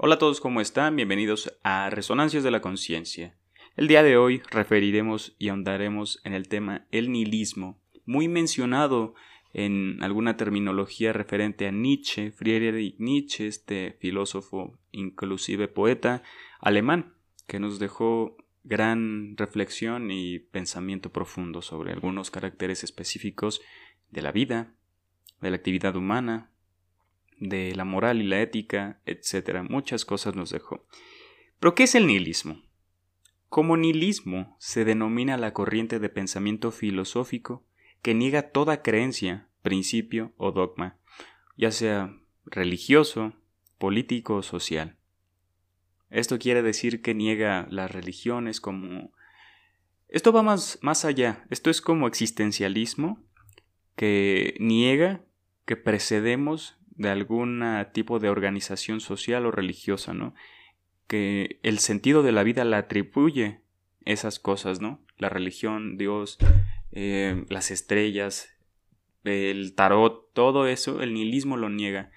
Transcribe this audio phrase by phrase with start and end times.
[0.00, 0.94] Hola a todos, ¿cómo están?
[0.94, 3.34] Bienvenidos a Resonancias de la Conciencia.
[3.74, 9.16] El día de hoy referiremos y ahondaremos en el tema el nihilismo, muy mencionado
[9.52, 16.22] en alguna terminología referente a Nietzsche, Friedrich Nietzsche, este filósofo, inclusive poeta
[16.60, 17.14] alemán,
[17.48, 23.60] que nos dejó gran reflexión y pensamiento profundo sobre algunos caracteres específicos
[24.12, 24.74] de la vida,
[25.40, 26.52] de la actividad humana,
[27.40, 29.62] de la moral y la ética, etc.
[29.68, 30.86] Muchas cosas nos dejó.
[31.60, 32.62] Pero ¿qué es el nihilismo?
[33.48, 37.64] Como nihilismo se denomina la corriente de pensamiento filosófico
[38.02, 40.98] que niega toda creencia, principio o dogma,
[41.56, 43.34] ya sea religioso,
[43.78, 44.96] político o social.
[46.10, 49.12] Esto quiere decir que niega las religiones como...
[50.08, 53.22] Esto va más, más allá, esto es como existencialismo
[53.94, 55.22] que niega
[55.66, 60.34] que precedemos de algún tipo de organización social o religiosa, ¿no?
[61.06, 63.62] Que el sentido de la vida le atribuye
[64.04, 65.00] esas cosas, ¿no?
[65.16, 66.38] La religión, Dios,
[66.90, 68.50] eh, las estrellas,
[69.24, 72.10] el tarot, todo eso, el nihilismo lo niega.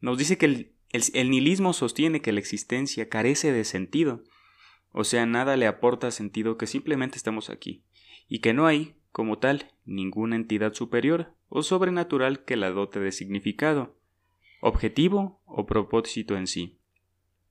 [0.00, 4.24] Nos dice que el, el nihilismo sostiene que la existencia carece de sentido,
[4.90, 7.84] o sea, nada le aporta sentido que simplemente estamos aquí,
[8.28, 13.12] y que no hay, como tal, ninguna entidad superior o sobrenatural que la dote de
[13.12, 13.96] significado,
[14.60, 16.80] objetivo o propósito en sí.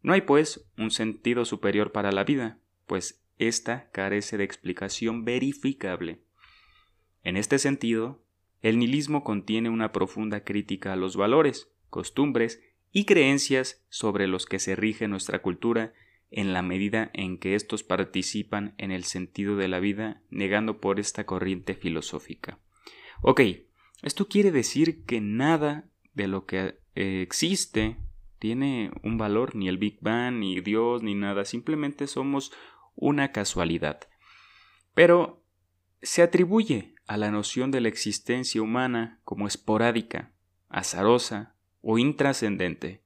[0.02, 6.20] No hay, pues, un sentido superior para la vida, pues ésta carece de explicación verificable.
[7.24, 8.22] En este sentido,
[8.62, 14.60] el nihilismo contiene una profunda crítica a los valores, costumbres y creencias sobre los que
[14.60, 15.94] se rige nuestra cultura
[16.30, 21.00] en la medida en que éstos participan en el sentido de la vida, negando por
[21.00, 22.60] esta corriente filosófica.
[23.22, 23.40] Ok,
[24.04, 27.98] esto quiere decir que nada de lo que eh, existe
[28.38, 32.52] tiene un valor, ni el Big Bang, ni Dios, ni nada, simplemente somos
[32.96, 34.02] una casualidad.
[34.94, 35.44] Pero
[36.02, 40.34] se atribuye a la noción de la existencia humana como esporádica,
[40.68, 43.04] azarosa o intrascendente,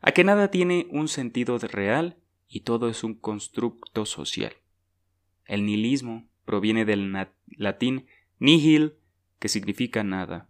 [0.00, 4.52] a que nada tiene un sentido real y todo es un constructo social.
[5.46, 7.10] El nihilismo proviene del
[7.46, 8.06] latín
[8.38, 8.97] nihil,
[9.38, 10.48] que significa nada.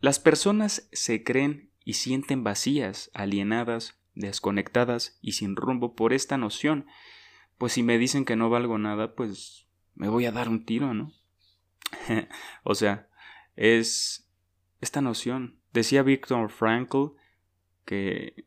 [0.00, 6.86] Las personas se creen y sienten vacías, alienadas, desconectadas y sin rumbo por esta noción,
[7.58, 10.94] pues si me dicen que no valgo nada, pues me voy a dar un tiro,
[10.94, 11.12] ¿no?
[12.64, 13.08] o sea,
[13.54, 14.28] es
[14.80, 15.60] esta noción.
[15.72, 17.16] Decía Viktor Frankl
[17.84, 18.46] que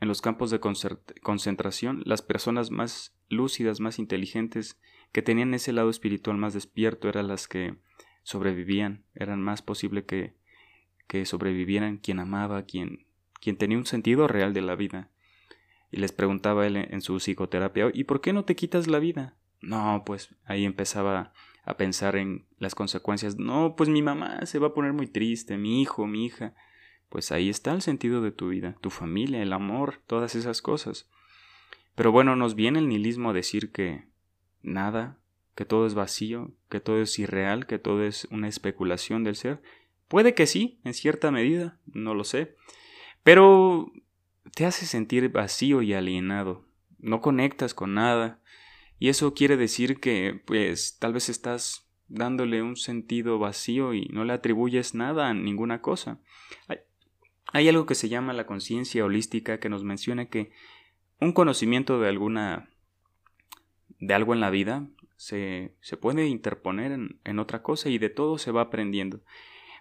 [0.00, 4.80] en los campos de concentración, las personas más lúcidas, más inteligentes,
[5.12, 7.76] que tenían ese lado espiritual más despierto, eran las que
[8.22, 10.34] sobrevivían, eran más posible que,
[11.06, 13.06] que sobrevivieran quien amaba, quien,
[13.40, 15.10] quien tenía un sentido real de la vida.
[15.90, 19.36] Y les preguntaba él en su psicoterapia, ¿y por qué no te quitas la vida?
[19.60, 21.32] No, pues ahí empezaba
[21.64, 23.36] a pensar en las consecuencias.
[23.36, 26.54] No, pues mi mamá se va a poner muy triste, mi hijo, mi hija
[27.08, 31.08] pues ahí está el sentido de tu vida, tu familia, el amor, todas esas cosas.
[31.94, 34.06] Pero bueno, nos viene el nihilismo a decir que
[34.62, 35.18] nada,
[35.54, 39.60] que todo es vacío, que todo es irreal, que todo es una especulación del ser.
[40.06, 42.54] Puede que sí, en cierta medida, no lo sé,
[43.22, 43.90] pero
[44.54, 46.64] te hace sentir vacío y alienado,
[46.98, 48.40] no conectas con nada,
[48.98, 54.24] y eso quiere decir que, pues, tal vez estás dándole un sentido vacío y no
[54.24, 56.20] le atribuyes nada a ninguna cosa.
[57.52, 60.50] Hay algo que se llama la conciencia holística que nos menciona que
[61.20, 62.70] un conocimiento de alguna
[63.98, 64.86] de algo en la vida
[65.16, 69.20] se, se puede interponer en, otra cosa y de todo se va aprendiendo.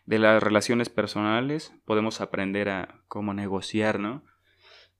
[0.06, 4.24] De las relaciones personales podemos aprender a cómo negociar, ¿no?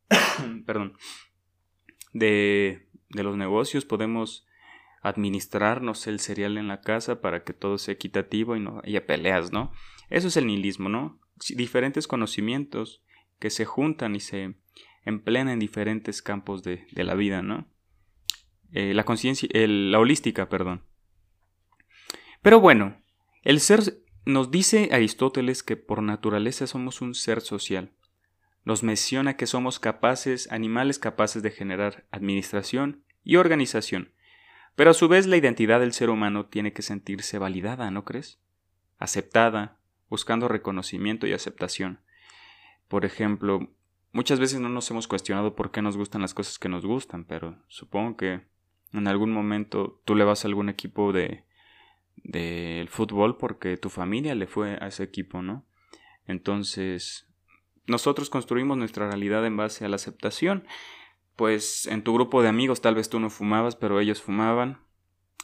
[0.66, 0.98] Perdón.
[2.14, 4.48] De, de los negocios podemos
[5.02, 9.52] administrarnos el cereal en la casa para que todo sea equitativo y no haya peleas,
[9.52, 9.72] ¿no?
[10.10, 11.20] Eso es el nihilismo, ¿no?
[11.56, 13.04] diferentes conocimientos
[13.40, 14.56] que se juntan y se
[15.06, 17.68] emplean en diferentes campos de, la vida, ¿no?
[18.72, 20.84] Eh, la conciencia, la holística, perdón.
[22.42, 23.02] Pero bueno,
[23.44, 23.82] el ser
[24.26, 27.94] nos dice Aristóteles que por naturaleza somos un ser social.
[28.66, 34.12] Nos menciona que somos capaces, animales capaces de generar administración y organización.
[34.76, 38.40] Pero a su vez la identidad del ser humano tiene que sentirse validada, ¿no crees?
[39.00, 39.80] Aceptada,
[40.10, 42.02] buscando reconocimiento y aceptación.
[42.88, 43.72] Por ejemplo,
[44.12, 47.26] muchas veces no nos hemos cuestionado por qué nos gustan las cosas que nos gustan,
[47.26, 48.46] pero supongo que
[48.94, 51.44] en algún momento tú le vas a algún equipo de
[52.24, 55.66] del fútbol porque tu familia le fue a ese equipo, ¿no?
[56.26, 57.28] Entonces,
[57.86, 60.66] nosotros construimos nuestra realidad en base a la aceptación.
[61.36, 64.80] Pues en tu grupo de amigos tal vez tú no fumabas, pero ellos fumaban.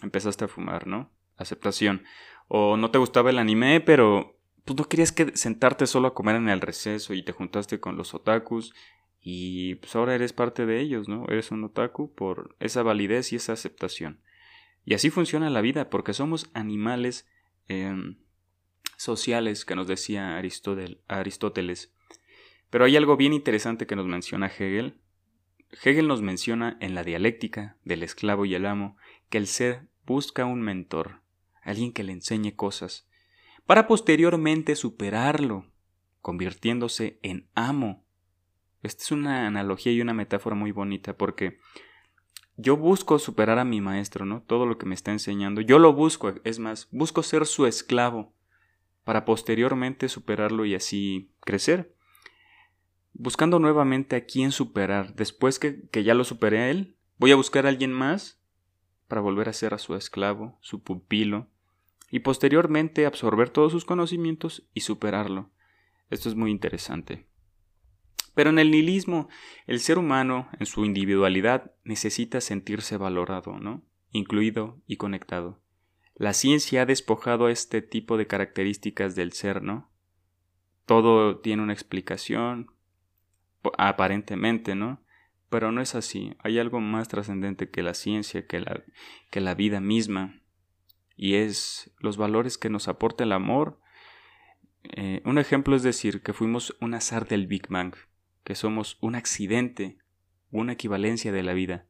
[0.02, 1.10] Empezaste a fumar, ¿no?
[1.38, 2.04] Aceptación.
[2.48, 6.36] O no te gustaba el anime, pero pues no querías que sentarte solo a comer
[6.36, 8.74] en el receso y te juntaste con los otakus
[9.26, 11.26] y pues ahora eres parte de ellos, ¿no?
[11.30, 14.20] Eres un otaku por esa validez y esa aceptación.
[14.84, 17.26] Y así funciona la vida, porque somos animales
[17.70, 18.18] em,
[18.98, 20.38] sociales, que nos decía
[21.08, 21.94] Aristóteles.
[22.70, 25.00] Pero hay algo bien interesante que nos menciona Hegel.
[25.82, 28.98] Hegel nos menciona en la dialéctica del esclavo y el amo
[29.30, 31.22] que el ser busca un mentor,
[31.62, 33.08] alguien que le enseñe cosas,
[33.66, 35.66] para posteriormente superarlo,
[36.20, 38.03] convirtiéndose en amo
[38.84, 41.60] esta es una analogía y una metáfora muy bonita porque
[42.58, 44.44] yo busco superar a mi maestro, ¿no?
[44.44, 45.62] Todo lo que me está enseñando.
[45.62, 48.34] Yo lo busco, es más, busco ser su esclavo
[49.04, 51.96] para posteriormente superarlo y así crecer.
[53.14, 55.16] Buscando nuevamente a quién superar.
[55.16, 58.40] Después que, que ya lo superé a él, voy a buscar a alguien más
[59.08, 61.48] para volver a ser a su esclavo, su pupilo,
[62.12, 65.50] y posteriormente absorber todos sus conocimientos y superarlo.
[66.10, 67.26] Esto es muy interesante.
[68.36, 69.30] Pero en el nihilismo,
[69.68, 73.84] el ser humano, en su individualidad, necesita sentirse valorado, ¿no?
[74.12, 75.62] Incluido y conectado.
[76.16, 79.92] La ciencia ha despojado este tipo de características del ser, ¿no?
[80.86, 82.72] Todo tiene una explicación,
[83.78, 85.02] aparentemente, ¿no?
[85.50, 86.36] Pero no es así.
[86.40, 88.84] Hay algo más trascendente que la ciencia, que la,
[89.30, 90.42] que la vida misma.
[91.16, 93.80] Y es los valores que nos aporta el amor.
[94.84, 97.94] Eh, un ejemplo es decir que fuimos un azar del Big Bang
[98.44, 99.98] que somos un accidente,
[100.52, 101.86] una equivalencia de la vida.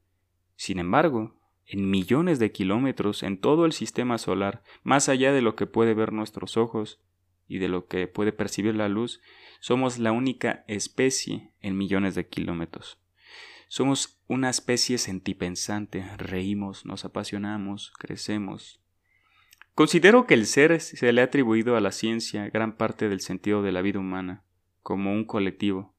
[0.55, 1.35] Sin embargo,
[1.65, 5.93] en millones de kilómetros en todo el sistema solar, más allá de lo que puede
[5.93, 7.01] ver nuestros ojos
[7.47, 9.21] y de lo que puede percibir la luz,
[9.59, 12.99] somos la única especie en millones de kilómetros.
[13.67, 18.81] Somos una especie sentipensante, reímos, nos apasionamos, crecemos.
[19.73, 23.63] Considero que el ser se le ha atribuido a la ciencia gran parte del sentido
[23.63, 24.43] de la vida humana,
[24.83, 25.92] como un colectivo,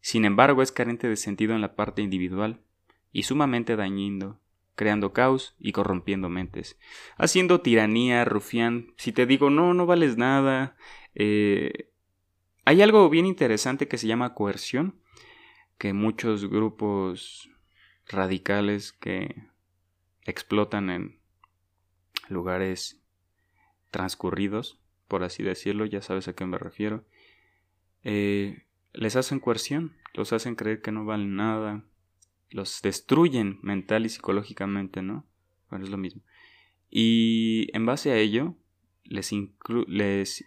[0.00, 2.60] sin embargo, es carente de sentido en la parte individual
[3.12, 4.40] y sumamente dañino,
[4.74, 6.78] creando caos y corrompiendo mentes,
[7.16, 8.94] haciendo tiranía, rufián.
[8.96, 10.76] Si te digo no, no vales nada.
[11.14, 11.90] Eh,
[12.64, 15.00] hay algo bien interesante que se llama coerción,
[15.78, 17.50] que muchos grupos
[18.06, 19.34] radicales que
[20.24, 21.20] explotan en
[22.28, 23.02] lugares
[23.90, 27.04] transcurridos, por así decirlo, ya sabes a qué me refiero,
[28.04, 28.65] eh,
[28.96, 31.84] les hacen coerción, los hacen creer que no valen nada,
[32.50, 35.26] los destruyen mental y psicológicamente, ¿no?
[35.70, 36.22] Bueno, es lo mismo.
[36.90, 38.54] Y en base a ello,
[39.04, 39.30] les,
[39.86, 40.44] les,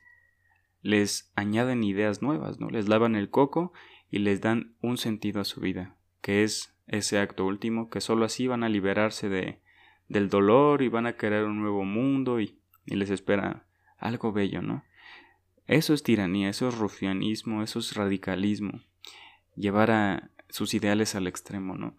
[0.82, 2.70] les añaden ideas nuevas, ¿no?
[2.70, 3.72] Les lavan el coco
[4.10, 8.26] y les dan un sentido a su vida, que es ese acto último, que solo
[8.26, 9.60] así van a liberarse de,
[10.08, 13.68] del dolor y van a crear un nuevo mundo y, y les espera
[13.98, 14.84] algo bello, ¿no?
[15.70, 18.82] Eso es tiranía, eso es rufianismo, eso es radicalismo.
[19.56, 21.96] Llevar a sus ideales al extremo, ¿no?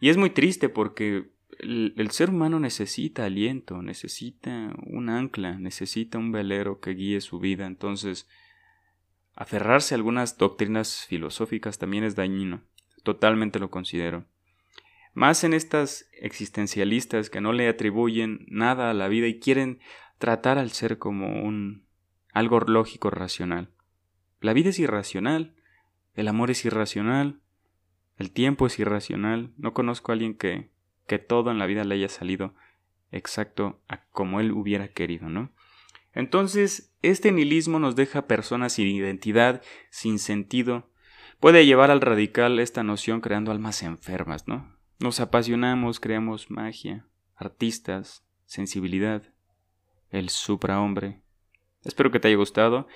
[0.00, 1.30] Y es muy triste porque
[1.60, 7.66] el, ser humano necesita aliento, necesita un ancla, necesita un velero que guíe su vida.
[7.66, 8.28] Entonces,
[9.36, 12.62] aferrarse a algunas doctrinas filosóficas también es dañino.
[13.04, 14.24] Totalmente lo considero.
[15.12, 19.78] Más en estas existencialistas que no le atribuyen nada a la vida y quieren
[20.18, 21.83] tratar al ser como un
[22.34, 23.70] algo lógico racional.
[24.40, 25.54] La vida es irracional,
[26.14, 27.40] el amor es irracional,
[28.18, 29.52] el tiempo es irracional.
[29.56, 30.70] No conozco a alguien que,
[31.06, 32.54] que todo en la vida le haya salido
[33.10, 35.52] exacto a como él hubiera querido, ¿no?
[36.12, 40.90] Entonces, este nihilismo nos deja personas sin identidad, sin sentido.
[41.40, 44.76] Puede llevar al radical esta noción creando almas enfermas, ¿no?
[45.00, 49.22] Nos apasionamos, creamos magia, artistas, sensibilidad,
[50.10, 51.23] el suprahombre,
[51.84, 52.86] Espero que te haya gustado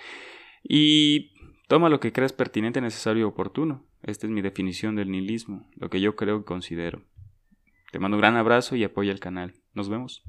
[0.62, 1.32] y
[1.68, 3.84] toma lo que creas pertinente, necesario y oportuno.
[4.02, 7.02] Esta es mi definición del nihilismo, lo que yo creo y considero.
[7.90, 9.54] Te mando un gran abrazo y apoya el canal.
[9.74, 10.22] Nos vemos.